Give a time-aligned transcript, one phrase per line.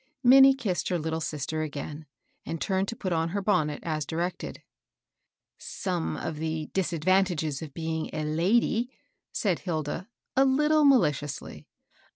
[0.23, 2.07] Minnie kissed her little sister again,
[2.43, 4.63] and turned to put on her bonnet, as directed."
[5.79, 8.87] Some of the disadvantages of being a lady^^
[9.31, 11.65] said Hilda, a Uttle maKdously.